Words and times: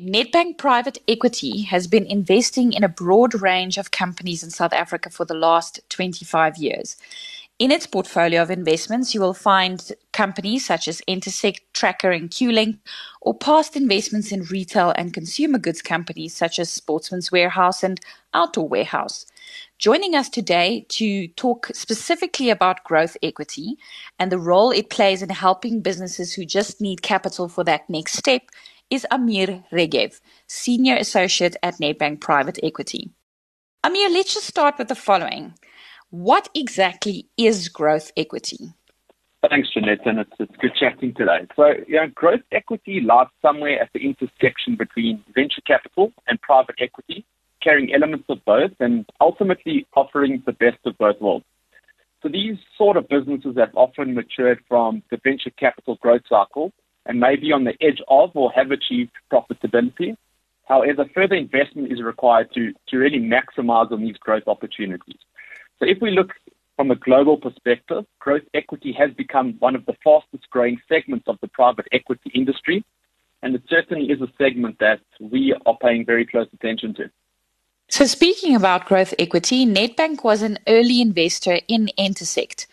Nedbank 0.00 0.58
Private 0.58 0.98
Equity 1.06 1.62
has 1.62 1.86
been 1.86 2.04
investing 2.04 2.72
in 2.72 2.82
a 2.82 2.88
broad 2.88 3.40
range 3.40 3.78
of 3.78 3.92
companies 3.92 4.42
in 4.42 4.50
South 4.50 4.72
Africa 4.72 5.08
for 5.08 5.24
the 5.24 5.34
last 5.36 5.78
25 5.88 6.56
years. 6.56 6.96
In 7.60 7.70
its 7.70 7.86
portfolio 7.86 8.42
of 8.42 8.50
investments, 8.50 9.14
you 9.14 9.20
will 9.20 9.34
find 9.34 9.92
companies 10.12 10.66
such 10.66 10.88
as 10.88 11.00
Entersekt, 11.06 11.60
Tracker, 11.74 12.10
and 12.10 12.28
QLink, 12.28 12.80
or 13.20 13.34
past 13.34 13.76
investments 13.76 14.32
in 14.32 14.42
retail 14.42 14.92
and 14.96 15.14
consumer 15.14 15.58
goods 15.58 15.80
companies 15.80 16.36
such 16.36 16.58
as 16.58 16.70
Sportsman's 16.70 17.30
Warehouse 17.30 17.84
and 17.84 18.00
Outdoor 18.34 18.68
Warehouse. 18.68 19.26
Joining 19.78 20.16
us 20.16 20.28
today 20.28 20.86
to 20.88 21.28
talk 21.28 21.70
specifically 21.72 22.50
about 22.50 22.82
growth 22.82 23.16
equity 23.22 23.76
and 24.18 24.32
the 24.32 24.38
role 24.38 24.72
it 24.72 24.90
plays 24.90 25.22
in 25.22 25.28
helping 25.28 25.82
businesses 25.82 26.32
who 26.32 26.44
just 26.44 26.80
need 26.80 27.02
capital 27.02 27.48
for 27.48 27.62
that 27.62 27.88
next 27.88 28.14
step 28.14 28.42
is 28.94 29.04
Amir 29.10 29.64
Regev, 29.72 30.20
Senior 30.46 30.94
Associate 30.94 31.56
at 31.64 31.74
Nedbank 31.80 32.20
Private 32.20 32.60
Equity. 32.62 33.10
Amir, 33.82 34.08
let's 34.08 34.32
just 34.32 34.46
start 34.46 34.78
with 34.78 34.86
the 34.86 34.94
following. 34.94 35.54
What 36.10 36.48
exactly 36.54 37.26
is 37.36 37.68
growth 37.68 38.12
equity? 38.16 38.72
Thanks, 39.50 39.68
Jeanette, 39.74 40.06
and 40.06 40.20
it's, 40.20 40.30
it's 40.38 40.56
good 40.58 40.76
chatting 40.78 41.12
today. 41.12 41.40
So, 41.56 41.72
you 41.88 41.96
know, 41.96 42.06
growth 42.14 42.42
equity 42.52 43.00
lies 43.00 43.26
somewhere 43.42 43.82
at 43.82 43.90
the 43.92 43.98
intersection 43.98 44.76
between 44.76 45.24
venture 45.34 45.62
capital 45.66 46.12
and 46.28 46.40
private 46.40 46.76
equity, 46.80 47.26
carrying 47.60 47.92
elements 47.92 48.26
of 48.28 48.44
both 48.44 48.70
and 48.78 49.04
ultimately 49.20 49.88
offering 49.96 50.40
the 50.46 50.52
best 50.52 50.78
of 50.86 50.96
both 50.98 51.20
worlds. 51.20 51.44
So 52.22 52.28
these 52.28 52.58
sort 52.78 52.96
of 52.96 53.08
businesses 53.08 53.56
have 53.56 53.74
often 53.74 54.14
matured 54.14 54.60
from 54.68 55.02
the 55.10 55.18
venture 55.24 55.50
capital 55.50 55.96
growth 55.96 56.22
cycle 56.28 56.72
and 57.06 57.20
may 57.20 57.36
be 57.36 57.52
on 57.52 57.64
the 57.64 57.74
edge 57.80 58.00
of 58.08 58.30
or 58.34 58.50
have 58.52 58.70
achieved 58.70 59.12
profitability. 59.32 60.16
However, 60.66 61.04
further 61.14 61.34
investment 61.34 61.92
is 61.92 62.02
required 62.02 62.52
to, 62.54 62.72
to 62.88 62.96
really 62.96 63.20
maximize 63.20 63.92
on 63.92 64.00
these 64.00 64.16
growth 64.16 64.44
opportunities. 64.46 65.18
So 65.78 65.86
if 65.86 65.98
we 66.00 66.10
look 66.10 66.30
from 66.76 66.90
a 66.90 66.96
global 66.96 67.36
perspective, 67.36 68.04
growth 68.18 68.42
equity 68.54 68.92
has 68.92 69.10
become 69.12 69.54
one 69.58 69.74
of 69.76 69.84
the 69.86 69.94
fastest 70.02 70.48
growing 70.50 70.80
segments 70.88 71.28
of 71.28 71.38
the 71.40 71.48
private 71.48 71.86
equity 71.92 72.30
industry. 72.34 72.84
And 73.42 73.54
it 73.54 73.62
certainly 73.68 74.10
is 74.10 74.22
a 74.22 74.28
segment 74.38 74.78
that 74.80 75.00
we 75.20 75.54
are 75.66 75.76
paying 75.80 76.06
very 76.06 76.24
close 76.24 76.48
attention 76.54 76.94
to. 76.94 77.10
So, 77.90 78.06
speaking 78.06 78.56
about 78.56 78.86
growth 78.86 79.12
equity, 79.18 79.66
Nedbank 79.66 80.24
was 80.24 80.40
an 80.40 80.58
early 80.66 81.02
investor 81.02 81.60
in 81.68 81.90
Entersekt. 81.98 82.66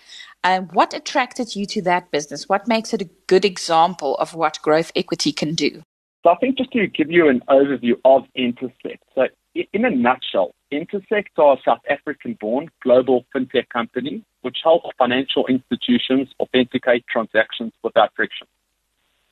Um, 0.43 0.69
what 0.73 0.93
attracted 0.93 1.55
you 1.55 1.65
to 1.67 1.81
that 1.83 2.11
business? 2.11 2.49
What 2.49 2.67
makes 2.67 2.93
it 2.93 3.01
a 3.01 3.09
good 3.27 3.45
example 3.45 4.15
of 4.15 4.33
what 4.33 4.59
growth 4.61 4.91
equity 4.95 5.31
can 5.31 5.53
do? 5.53 5.83
So 6.23 6.31
I 6.31 6.35
think 6.35 6.57
just 6.57 6.71
to 6.71 6.87
give 6.87 7.11
you 7.11 7.29
an 7.29 7.41
overview 7.49 7.93
of 8.05 8.23
Entersekt. 8.37 8.99
So 9.15 9.27
in 9.53 9.85
a 9.85 9.89
nutshell, 9.89 10.53
Entersekt 10.71 11.37
are 11.37 11.53
a 11.53 11.61
South 11.63 11.81
African-born 11.89 12.69
global 12.81 13.25
fintech 13.35 13.69
company 13.69 14.23
which 14.41 14.57
helps 14.63 14.89
financial 14.97 15.45
institutions 15.47 16.29
authenticate 16.39 17.05
transactions 17.07 17.73
without 17.83 18.11
friction. 18.15 18.47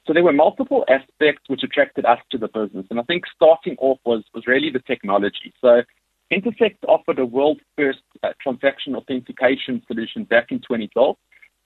So 0.05 0.13
there 0.13 0.23
were 0.23 0.33
multiple 0.33 0.85
aspects 0.87 1.43
which 1.47 1.63
attracted 1.63 2.05
us 2.05 2.19
to 2.31 2.37
the 2.37 2.47
business, 2.47 2.85
and 2.89 2.99
I 2.99 3.03
think 3.03 3.25
starting 3.35 3.75
off 3.79 3.99
was 4.05 4.23
was 4.33 4.47
really 4.47 4.71
the 4.71 4.79
technology. 4.79 5.53
So 5.61 5.81
Entersekt 6.31 6.77
offered 6.87 7.17
a 7.17 7.25
world 7.25 7.59
first 7.75 8.03
uh, 8.21 8.29
transaction 8.41 8.95
authentication 8.95 9.81
solution 9.87 10.25
back 10.25 10.51
in 10.51 10.59
2012, 10.59 11.15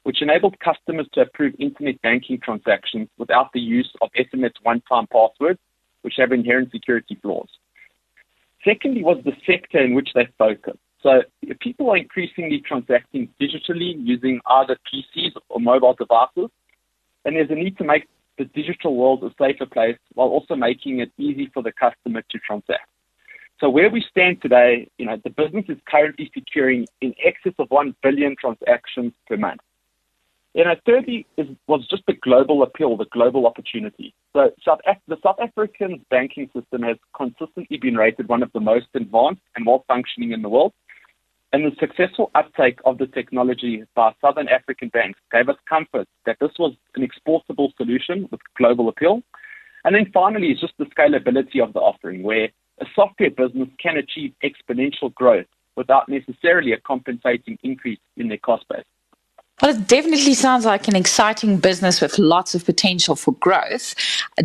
which 0.03 0.21
enabled 0.21 0.57
customers 0.59 1.07
to 1.13 1.21
approve 1.21 1.53
internet 1.59 2.01
banking 2.01 2.39
transactions 2.39 3.09
without 3.17 3.51
the 3.53 3.59
use 3.59 3.91
of 4.01 4.09
SMS 4.17 4.53
one 4.63 4.81
time 4.87 5.07
passwords, 5.11 5.59
which 6.01 6.15
have 6.17 6.31
inherent 6.31 6.71
security 6.71 7.17
flaws. 7.21 7.49
Secondly, 8.63 9.03
was 9.03 9.21
the 9.25 9.33
sector 9.45 9.83
in 9.83 9.93
which 9.93 10.09
they 10.15 10.27
focus. 10.37 10.77
So 11.01 11.23
people 11.59 11.89
are 11.89 11.97
increasingly 11.97 12.63
transacting 12.65 13.27
digitally 13.41 13.93
using 13.97 14.39
either 14.47 14.77
PCs 14.87 15.31
or 15.49 15.59
mobile 15.59 15.93
devices, 15.93 16.49
and 17.25 17.35
there's 17.35 17.51
a 17.51 17.55
need 17.55 17.77
to 17.79 17.83
make 17.83 18.07
the 18.37 18.45
digital 18.45 18.95
world 18.95 19.23
a 19.23 19.31
safer 19.37 19.65
place 19.65 19.97
while 20.13 20.29
also 20.29 20.55
making 20.55 20.99
it 20.99 21.11
easy 21.17 21.51
for 21.53 21.61
the 21.61 21.73
customer 21.73 22.21
to 22.31 22.39
transact. 22.39 22.87
So 23.63 23.69
where 23.69 23.89
we 23.89 24.03
stand 24.11 24.41
today, 24.41 24.89
you 24.97 25.05
know, 25.05 25.15
the 25.23 25.29
business 25.29 25.63
is 25.69 25.77
currently 25.87 26.29
securing 26.33 26.85
in 26.99 27.15
excess 27.23 27.53
of 27.59 27.67
1 27.69 27.95
billion 28.03 28.35
transactions 28.37 29.13
per 29.25 29.37
month. 29.37 29.61
You 30.53 30.65
know, 30.65 30.75
thirdly 30.85 31.25
is, 31.37 31.47
was 31.65 31.87
just 31.89 32.03
the 32.05 32.13
global 32.21 32.61
appeal, 32.61 32.97
the 32.97 33.05
global 33.05 33.47
opportunity. 33.47 34.13
So 34.33 34.51
South 34.65 34.79
the 35.07 35.15
South 35.23 35.37
African 35.41 36.05
banking 36.09 36.49
system 36.53 36.81
has 36.81 36.97
consistently 37.15 37.77
been 37.77 37.95
rated 37.95 38.27
one 38.27 38.43
of 38.43 38.51
the 38.51 38.59
most 38.59 38.87
advanced 38.95 39.41
and 39.55 39.65
well 39.65 39.85
functioning 39.87 40.33
in 40.33 40.41
the 40.41 40.49
world. 40.49 40.73
And 41.53 41.63
the 41.63 41.73
successful 41.79 42.31
uptake 42.35 42.79
of 42.83 42.97
the 42.97 43.07
technology 43.07 43.85
by 43.95 44.11
Southern 44.19 44.49
African 44.49 44.89
banks 44.89 45.19
gave 45.31 45.47
us 45.47 45.55
comfort 45.69 46.09
that 46.25 46.35
this 46.41 46.51
was 46.59 46.73
an 46.95 47.03
exportable 47.03 47.71
solution 47.77 48.27
with 48.29 48.41
global 48.57 48.89
appeal. 48.89 49.21
And 49.85 49.95
then 49.95 50.11
finally, 50.13 50.47
it's 50.47 50.59
just 50.59 50.73
the 50.77 50.85
scalability 50.85 51.63
of 51.63 51.71
the 51.71 51.79
offering, 51.79 52.23
where 52.23 52.49
a 52.83 52.89
software 52.95 53.31
business 53.31 53.69
can 53.79 53.97
achieve 53.97 54.33
exponential 54.43 55.13
growth 55.13 55.45
without 55.75 56.09
necessarily 56.09 56.73
a 56.73 56.79
compensating 56.79 57.57
increase 57.63 57.99
in 58.17 58.27
their 58.27 58.37
cost 58.37 58.65
base. 58.69 58.83
Well, 59.61 59.75
it 59.75 59.87
definitely 59.87 60.33
sounds 60.33 60.65
like 60.65 60.87
an 60.87 60.95
exciting 60.95 61.57
business 61.57 62.01
with 62.01 62.19
lots 62.19 62.53
of 62.55 62.65
potential 62.65 63.15
for 63.15 63.33
growth. 63.35 63.95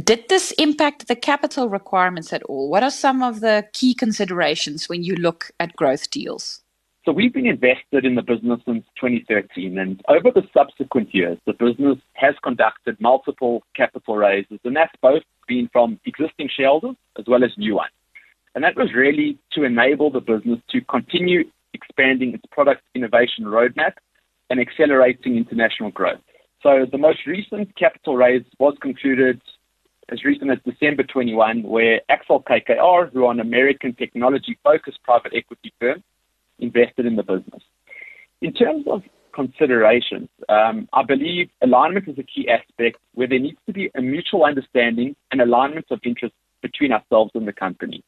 Did 0.04 0.28
this 0.28 0.52
impact 0.52 1.08
the 1.08 1.16
capital 1.16 1.68
requirements 1.68 2.32
at 2.32 2.42
all? 2.44 2.68
What 2.68 2.82
are 2.82 2.90
some 2.90 3.22
of 3.22 3.40
the 3.40 3.66
key 3.72 3.94
considerations 3.94 4.88
when 4.88 5.02
you 5.02 5.16
look 5.16 5.50
at 5.58 5.74
growth 5.76 6.10
deals? 6.10 6.62
So 7.04 7.12
we've 7.12 7.32
been 7.32 7.46
invested 7.46 8.04
in 8.04 8.16
the 8.16 8.22
business 8.22 8.60
since 8.66 8.84
2013, 9.00 9.78
and 9.78 10.02
over 10.08 10.30
the 10.30 10.46
subsequent 10.52 11.14
years, 11.14 11.38
the 11.46 11.54
business 11.54 11.96
has 12.12 12.34
conducted 12.42 13.00
multiple 13.00 13.62
capital 13.74 14.16
raises, 14.16 14.60
and 14.62 14.76
that's 14.76 14.94
both 15.00 15.22
been 15.46 15.70
from 15.72 15.98
existing 16.04 16.50
shareholders 16.54 16.96
as 17.18 17.24
well 17.26 17.42
as 17.42 17.50
new 17.56 17.76
ones. 17.76 17.92
And 18.58 18.64
that 18.64 18.74
was 18.74 18.92
really 18.92 19.38
to 19.52 19.62
enable 19.62 20.10
the 20.10 20.18
business 20.20 20.58
to 20.70 20.80
continue 20.80 21.44
expanding 21.74 22.34
its 22.34 22.42
product 22.50 22.82
innovation 22.92 23.44
roadmap 23.44 23.92
and 24.50 24.58
accelerating 24.58 25.36
international 25.36 25.92
growth. 25.92 26.18
So 26.64 26.84
the 26.90 26.98
most 26.98 27.20
recent 27.24 27.76
capital 27.76 28.16
raise 28.16 28.42
was 28.58 28.74
concluded 28.80 29.40
as 30.08 30.24
recent 30.24 30.50
as 30.50 30.58
December 30.66 31.04
21, 31.04 31.62
where 31.62 32.00
Accel-KKR, 32.10 33.12
who 33.12 33.26
are 33.26 33.30
an 33.30 33.38
American 33.38 33.94
technology-focused 33.94 35.04
private 35.04 35.34
equity 35.36 35.72
firm, 35.78 36.02
invested 36.58 37.06
in 37.06 37.14
the 37.14 37.22
business. 37.22 37.62
In 38.42 38.52
terms 38.52 38.86
of 38.90 39.02
considerations, 39.32 40.30
um, 40.48 40.88
I 40.92 41.04
believe 41.04 41.48
alignment 41.62 42.08
is 42.08 42.18
a 42.18 42.24
key 42.24 42.48
aspect 42.48 42.96
where 43.14 43.28
there 43.28 43.38
needs 43.38 43.58
to 43.66 43.72
be 43.72 43.92
a 43.96 44.02
mutual 44.02 44.44
understanding 44.44 45.14
and 45.30 45.40
alignment 45.40 45.86
of 45.92 46.00
interest 46.04 46.34
between 46.60 46.90
ourselves 46.90 47.30
and 47.36 47.46
the 47.46 47.52
company. 47.52 48.02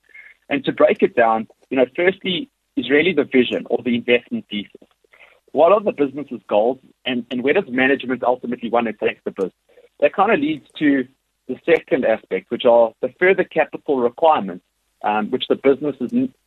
And 0.50 0.65
to 0.66 0.72
break 0.72 1.03
it 1.03 1.16
down, 1.16 1.49
you 1.71 1.78
know, 1.78 1.87
firstly 1.97 2.50
is 2.77 2.91
really 2.91 3.15
the 3.15 3.25
vision 3.25 3.66
or 3.71 3.78
the 3.83 3.94
investment 3.94 4.44
thesis. 4.50 4.88
What 5.53 5.72
are 5.72 5.81
the 5.81 5.93
business's 5.93 6.43
goals 6.49 6.78
and, 7.06 7.25
and 7.31 7.43
where 7.43 7.55
does 7.55 7.65
management 7.69 8.22
ultimately 8.22 8.69
want 8.69 8.87
to 8.87 8.93
take 8.93 9.25
the 9.25 9.31
business? 9.31 9.55
That 10.00 10.12
kind 10.12 10.33
of 10.33 10.41
leads 10.41 10.69
to 10.78 11.06
the 11.49 11.59
second 11.65 12.05
aspect, 12.05 12.50
which 12.50 12.65
are 12.65 12.93
the 13.00 13.12
further 13.19 13.44
capital 13.44 14.00
requirements 14.00 14.65
um, 15.03 15.31
which 15.31 15.44
the 15.49 15.56
business, 15.56 15.97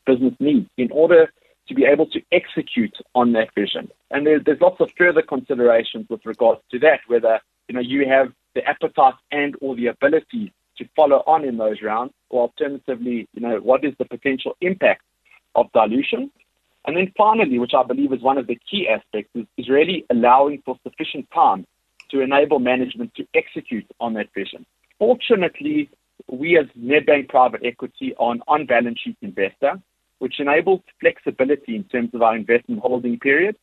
business 0.05 0.33
needs 0.39 0.69
in 0.77 0.91
order 0.91 1.31
to 1.67 1.73
be 1.73 1.85
able 1.85 2.05
to 2.07 2.21
execute 2.31 2.95
on 3.15 3.31
that 3.33 3.53
vision. 3.55 3.89
And 4.11 4.27
there, 4.27 4.39
there's 4.39 4.61
lots 4.61 4.79
of 4.81 4.91
further 4.97 5.21
considerations 5.21 6.07
with 6.09 6.25
regards 6.25 6.61
to 6.71 6.79
that, 6.79 6.99
whether 7.07 7.39
you 7.67 7.75
know 7.75 7.81
you 7.81 8.07
have 8.07 8.31
the 8.53 8.63
appetite 8.67 9.15
and 9.31 9.55
or 9.61 9.75
the 9.75 9.87
ability 9.87 10.53
to 10.77 10.85
follow 10.95 11.23
on 11.27 11.45
in 11.45 11.57
those 11.57 11.81
rounds, 11.81 12.13
or 12.29 12.43
alternatively, 12.43 13.27
you 13.33 13.41
know, 13.41 13.57
what 13.57 13.83
is 13.85 13.93
the 13.99 14.05
potential 14.05 14.55
impact 14.61 15.03
of 15.55 15.71
dilution? 15.73 16.31
And 16.85 16.97
then 16.97 17.11
finally, 17.17 17.59
which 17.59 17.73
I 17.73 17.83
believe 17.83 18.11
is 18.11 18.21
one 18.21 18.37
of 18.37 18.47
the 18.47 18.59
key 18.69 18.89
aspects, 18.89 19.31
is, 19.35 19.45
is 19.57 19.69
really 19.69 20.05
allowing 20.09 20.61
for 20.65 20.77
sufficient 20.83 21.27
time 21.31 21.65
to 22.11 22.21
enable 22.21 22.59
management 22.59 23.13
to 23.15 23.25
execute 23.33 23.85
on 23.99 24.13
that 24.13 24.33
vision. 24.33 24.65
Fortunately, 24.99 25.89
we 26.29 26.57
as 26.57 26.65
Nedbank 26.77 27.29
Private 27.29 27.61
Equity 27.63 28.13
are 28.19 28.33
an 28.33 28.41
on-balance 28.47 28.99
sheet 28.99 29.17
investor, 29.21 29.81
which 30.19 30.39
enables 30.39 30.81
flexibility 30.99 31.75
in 31.75 31.83
terms 31.85 32.11
of 32.13 32.21
our 32.21 32.35
investment 32.35 32.81
holding 32.81 33.19
period, 33.19 33.55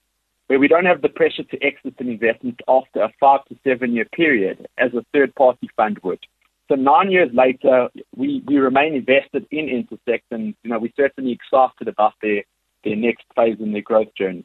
where 0.48 0.58
we 0.58 0.68
don't 0.68 0.84
have 0.84 1.00
the 1.00 1.08
pressure 1.08 1.44
to 1.44 1.62
exit 1.62 1.94
an 1.98 2.08
investment 2.08 2.60
after 2.68 3.02
a 3.02 3.12
five 3.20 3.44
to 3.46 3.56
seven 3.62 3.92
year 3.92 4.04
period 4.06 4.66
as 4.78 4.92
a 4.94 5.04
third 5.12 5.34
party 5.36 5.70
fund 5.76 5.98
would. 6.02 6.18
So 6.70 6.76
nine 6.76 7.11
years 7.11 7.31
later, 7.34 7.88
we, 8.14 8.44
we 8.46 8.58
remain 8.58 8.94
invested 8.94 9.44
in 9.50 9.67
Entersekt, 9.67 10.22
and 10.31 10.55
you 10.62 10.70
know 10.70 10.78
we're 10.78 10.93
certainly 10.96 11.32
excited 11.32 11.88
about 11.88 12.12
their 12.22 12.44
their 12.84 12.94
next 12.94 13.25
phase 13.34 13.56
in 13.58 13.72
their 13.72 13.82
growth 13.82 14.14
journey. 14.17 14.44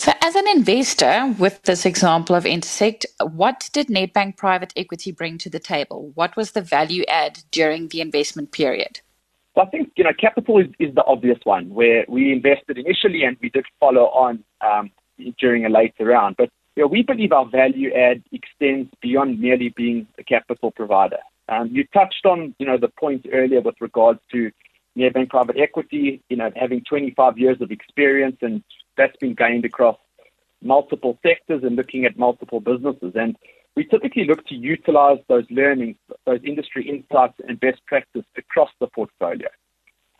So, 0.00 0.12
as 0.20 0.34
an 0.34 0.48
investor 0.48 1.32
with 1.38 1.62
this 1.62 1.86
example 1.86 2.34
of 2.34 2.42
Entersekt, 2.42 3.04
what 3.22 3.70
did 3.72 3.86
Nedbank 3.86 4.36
Private 4.36 4.72
Equity 4.76 5.12
bring 5.12 5.38
to 5.38 5.48
the 5.48 5.60
table? 5.60 6.10
What 6.16 6.36
was 6.36 6.50
the 6.50 6.60
value 6.60 7.04
add 7.06 7.44
during 7.52 7.86
the 7.86 8.00
investment 8.00 8.50
period? 8.50 9.00
So 9.54 9.62
I 9.62 9.66
think 9.66 9.92
you 9.94 10.02
know 10.02 10.12
capital 10.18 10.58
is, 10.58 10.66
is 10.80 10.92
the 10.96 11.04
obvious 11.04 11.38
one 11.44 11.70
where 11.70 12.04
we 12.08 12.32
invested 12.32 12.78
initially 12.78 13.22
and 13.22 13.36
we 13.40 13.50
did 13.50 13.64
follow 13.78 14.06
on 14.06 14.42
um, 14.60 14.90
during 15.38 15.64
a 15.64 15.68
later 15.68 16.06
round. 16.06 16.34
But 16.36 16.50
you 16.74 16.82
know, 16.82 16.88
we 16.88 17.02
believe 17.02 17.30
our 17.30 17.46
value 17.46 17.92
add 17.94 18.24
extends 18.32 18.90
beyond 19.00 19.38
merely 19.38 19.68
being 19.68 20.08
a 20.18 20.24
capital 20.24 20.72
provider. 20.72 21.18
Um, 21.48 21.68
you 21.70 21.84
touched 21.92 22.24
on 22.24 22.54
you 22.58 22.66
know 22.66 22.78
the 22.78 22.88
point 22.88 23.26
earlier 23.32 23.60
with 23.60 23.76
regards 23.80 24.20
to 24.32 24.50
Nedbank 24.96 25.30
Private 25.30 25.56
Equity, 25.58 26.22
you 26.28 26.36
know 26.36 26.50
having 26.56 26.82
25 26.88 27.38
years 27.38 27.60
of 27.60 27.70
experience 27.70 28.36
and 28.42 28.62
that's 28.96 29.16
been 29.16 29.34
gained 29.34 29.64
across 29.64 29.98
multiple 30.62 31.18
sectors 31.22 31.62
and 31.62 31.76
looking 31.76 32.04
at 32.04 32.18
multiple 32.18 32.60
businesses. 32.60 33.12
And 33.14 33.36
we 33.76 33.84
typically 33.84 34.24
look 34.24 34.46
to 34.46 34.54
utilize 34.54 35.18
those 35.28 35.44
learnings, 35.50 35.96
those 36.26 36.40
industry 36.44 36.88
insights 36.88 37.34
and 37.46 37.60
best 37.60 37.84
practice 37.86 38.24
across 38.36 38.70
the 38.80 38.86
portfolio. 38.86 39.48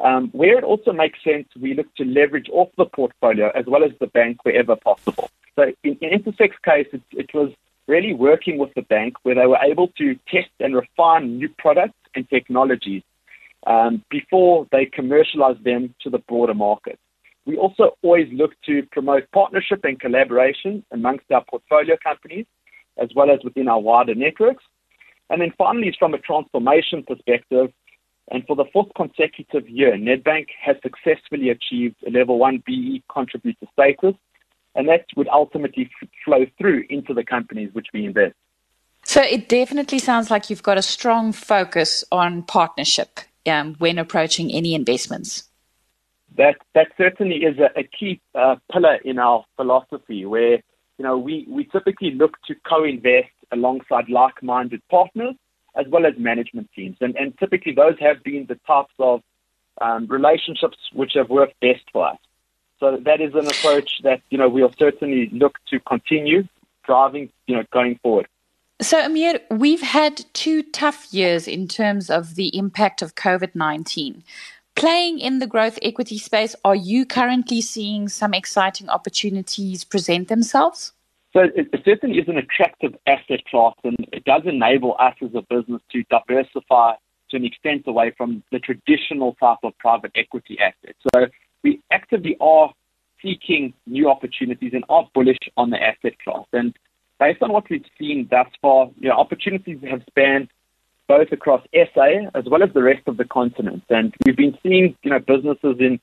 Um, 0.00 0.28
where 0.32 0.58
it 0.58 0.64
also 0.64 0.92
makes 0.92 1.22
sense, 1.22 1.48
we 1.58 1.74
look 1.74 1.92
to 1.96 2.04
leverage 2.04 2.48
off 2.52 2.68
the 2.76 2.86
portfolio 2.86 3.50
as 3.54 3.64
well 3.66 3.84
as 3.84 3.92
the 4.00 4.08
bank 4.08 4.44
wherever 4.44 4.74
possible. 4.76 5.30
So 5.56 5.72
in, 5.84 5.96
in 6.00 6.10
Entersekt's 6.10 6.58
case, 6.64 6.88
it, 6.92 7.02
it 7.12 7.32
was 7.32 7.52
really 7.86 8.14
working 8.14 8.58
with 8.58 8.72
the 8.74 8.82
bank 8.82 9.14
where 9.22 9.34
they 9.34 9.46
were 9.46 9.58
able 9.58 9.88
to 9.98 10.14
test 10.28 10.50
and 10.60 10.74
refine 10.74 11.36
new 11.38 11.48
products 11.58 11.98
and 12.14 12.28
technologies 12.30 13.02
um, 13.66 14.02
before 14.10 14.66
they 14.72 14.86
commercialize 14.86 15.56
them 15.64 15.94
to 16.02 16.10
the 16.10 16.18
broader 16.18 16.54
market. 16.54 16.98
We 17.46 17.56
also 17.56 17.96
always 18.02 18.28
look 18.32 18.52
to 18.66 18.82
promote 18.90 19.30
partnership 19.32 19.80
and 19.84 20.00
collaboration 20.00 20.84
amongst 20.90 21.30
our 21.30 21.44
portfolio 21.44 21.96
companies 22.02 22.46
as 22.96 23.08
well 23.14 23.30
as 23.30 23.40
within 23.44 23.68
our 23.68 23.80
wider 23.80 24.14
networks. 24.14 24.64
And 25.30 25.40
then 25.40 25.52
finally, 25.56 25.94
from 25.98 26.14
a 26.14 26.18
transformation 26.18 27.02
perspective, 27.02 27.72
and 28.30 28.46
for 28.46 28.56
the 28.56 28.64
fourth 28.72 28.88
consecutive 28.96 29.68
year, 29.68 29.92
Nedbank 29.96 30.46
has 30.62 30.76
successfully 30.82 31.50
achieved 31.50 31.96
a 32.06 32.10
level 32.10 32.38
1 32.38 32.62
BE 32.66 33.02
contributor 33.12 33.66
status, 33.72 34.14
and 34.74 34.88
that 34.88 35.06
would 35.16 35.28
ultimately 35.28 35.90
f- 36.02 36.08
flow 36.24 36.46
through 36.58 36.84
into 36.90 37.14
the 37.14 37.24
companies 37.24 37.70
which 37.72 37.88
we 37.92 38.06
invest. 38.06 38.34
So 39.04 39.22
it 39.22 39.48
definitely 39.48 39.98
sounds 39.98 40.30
like 40.30 40.48
you've 40.48 40.62
got 40.62 40.78
a 40.78 40.82
strong 40.82 41.32
focus 41.32 42.04
on 42.10 42.42
partnership 42.42 43.20
um, 43.46 43.74
when 43.78 43.98
approaching 43.98 44.50
any 44.50 44.74
investments. 44.74 45.44
That 46.36 46.56
that 46.74 46.88
certainly 46.96 47.36
is 47.36 47.58
a, 47.58 47.78
a 47.78 47.84
key 47.84 48.20
uh, 48.34 48.56
pillar 48.72 48.96
in 49.04 49.18
our 49.18 49.44
philosophy, 49.56 50.24
where 50.24 50.58
you 50.98 51.02
know, 51.02 51.18
we, 51.18 51.46
we 51.48 51.64
typically 51.64 52.12
look 52.12 52.36
to 52.46 52.54
co-invest 52.68 53.30
alongside 53.52 54.08
like-minded 54.08 54.80
partners 54.90 55.34
as 55.76 55.86
well 55.88 56.06
as 56.06 56.14
management 56.18 56.70
teams. 56.74 56.96
And, 57.00 57.16
and 57.16 57.36
typically 57.38 57.74
those 57.74 57.98
have 57.98 58.22
been 58.22 58.46
the 58.48 58.58
types 58.66 58.94
of 58.98 59.20
um, 59.80 60.06
relationships 60.06 60.78
which 60.92 61.12
have 61.14 61.30
worked 61.30 61.58
best 61.60 61.82
for 61.92 62.10
us. 62.10 62.18
So 62.84 62.98
that 62.98 63.22
is 63.22 63.34
an 63.34 63.46
approach 63.46 64.02
that, 64.02 64.20
you 64.28 64.36
know, 64.36 64.46
we'll 64.46 64.74
certainly 64.78 65.30
look 65.32 65.58
to 65.70 65.80
continue 65.80 66.46
driving, 66.84 67.30
you 67.46 67.56
know, 67.56 67.64
going 67.72 67.98
forward. 68.02 68.28
So, 68.82 69.02
Amir, 69.02 69.40
we've 69.50 69.80
had 69.80 70.26
two 70.34 70.62
tough 70.64 71.08
years 71.10 71.48
in 71.48 71.66
terms 71.66 72.10
of 72.10 72.34
the 72.34 72.54
impact 72.54 73.00
of 73.00 73.14
COVID 73.14 73.54
19. 73.54 74.22
Playing 74.74 75.18
in 75.18 75.38
the 75.38 75.46
growth 75.46 75.78
equity 75.80 76.18
space, 76.18 76.54
are 76.62 76.74
you 76.74 77.06
currently 77.06 77.62
seeing 77.62 78.06
some 78.10 78.34
exciting 78.34 78.90
opportunities 78.90 79.82
present 79.82 80.28
themselves? 80.28 80.92
So 81.32 81.44
it, 81.54 81.68
it 81.72 81.80
certainly 81.86 82.18
is 82.18 82.28
an 82.28 82.36
attractive 82.36 82.94
asset 83.06 83.46
class, 83.46 83.74
and 83.82 83.96
it 84.12 84.24
does 84.24 84.42
enable 84.44 84.94
us 84.98 85.14
as 85.22 85.30
a 85.34 85.42
business 85.48 85.80
to 85.92 86.04
diversify 86.10 86.96
to 87.30 87.36
an 87.36 87.46
extent 87.46 87.84
away 87.86 88.12
from 88.14 88.42
the 88.52 88.58
traditional 88.58 89.34
type 89.40 89.58
of 89.62 89.72
private 89.78 90.12
equity 90.16 90.58
assets. 90.58 90.98
So 91.14 91.28
actively 92.14 92.36
are 92.40 92.72
seeking 93.22 93.72
new 93.86 94.08
opportunities 94.08 94.72
and 94.74 94.84
are 94.88 95.08
bullish 95.14 95.38
on 95.56 95.70
the 95.70 95.82
asset 95.82 96.18
class. 96.22 96.46
And 96.52 96.74
based 97.18 97.42
on 97.42 97.52
what 97.52 97.68
we've 97.70 97.84
seen 97.98 98.28
thus 98.30 98.48
far, 98.60 98.90
you 98.98 99.08
know, 99.08 99.16
opportunities 99.16 99.78
have 99.88 100.02
spanned 100.08 100.48
both 101.08 101.32
across 101.32 101.62
SA 101.74 102.28
as 102.34 102.44
well 102.46 102.62
as 102.62 102.72
the 102.72 102.82
rest 102.82 103.02
of 103.06 103.16
the 103.16 103.24
continent. 103.24 103.82
And 103.88 104.14
we've 104.24 104.36
been 104.36 104.56
seeing, 104.62 104.96
you 105.02 105.10
know, 105.10 105.18
businesses 105.18 105.76
in 105.80 106.00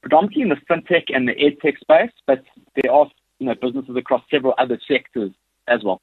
predominantly 0.00 0.42
in 0.42 0.48
the 0.48 0.56
fintech 0.68 1.14
and 1.14 1.28
the 1.28 1.34
edtech 1.34 1.78
space, 1.78 2.10
but 2.26 2.42
there 2.74 2.92
are, 2.92 3.06
you 3.38 3.46
know, 3.46 3.54
businesses 3.54 3.96
across 3.96 4.22
several 4.30 4.54
other 4.58 4.78
sectors 4.88 5.30
as 5.68 5.84
well. 5.84 6.00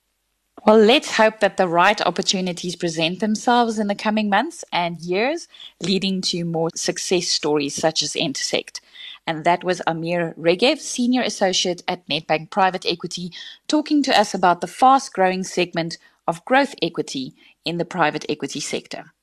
Well, 0.66 0.78
let's 0.78 1.16
hope 1.16 1.40
that 1.40 1.58
the 1.58 1.68
right 1.68 2.00
opportunities 2.02 2.76
present 2.76 3.22
themselves 3.22 3.80
in 3.80 3.88
the 3.88 3.96
coming 3.96 4.30
months 4.30 4.66
and 4.74 5.00
years, 5.00 5.48
leading 5.82 6.22
to 6.24 6.44
more 6.44 6.70
success 6.76 7.28
stories 7.28 7.76
such 7.76 8.04
as 8.04 8.14
Entersekt. 8.14 8.82
And 9.30 9.44
that 9.44 9.64
was 9.64 9.80
Amir 9.86 10.34
Regev, 10.40 10.80
Senior 10.80 11.22
Associate 11.22 11.84
at 11.88 12.04
Nedbank 12.08 12.50
Private 12.50 12.84
Equity, 12.84 13.32
talking 13.68 14.02
to 14.02 14.20
us 14.20 14.34
about 14.34 14.60
the 14.60 14.66
fast 14.66 15.14
growing 15.14 15.44
segment 15.44 16.00
of 16.28 16.44
growth 16.46 16.74
equity 16.82 17.36
in 17.64 17.78
the 17.78 17.86
private 17.86 18.26
equity 18.28 18.60
sector. 18.60 19.14